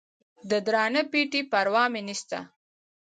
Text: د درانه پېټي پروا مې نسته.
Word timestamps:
د 0.49 0.51
درانه 0.65 1.01
پېټي 1.11 1.41
پروا 1.51 1.83
مې 1.91 2.01
نسته. 2.07 2.39